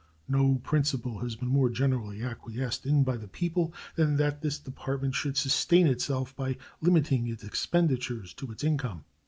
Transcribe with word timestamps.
No 0.27 0.55
principle 0.63 1.19
has 1.19 1.35
been 1.35 1.49
more 1.49 1.69
generally 1.69 2.23
acquiesced 2.23 2.87
in 2.87 3.03
by 3.03 3.17
the 3.17 3.27
people 3.27 3.71
than 3.95 4.15
that 4.17 4.41
this 4.41 4.57
Department 4.57 5.13
should 5.13 5.37
sustain 5.37 5.85
itself 5.85 6.35
by 6.35 6.57
limiting 6.81 7.27
its 7.27 7.43
expenditures 7.43 8.33
to 8.33 8.51
its 8.51 8.63
income. 8.63 9.03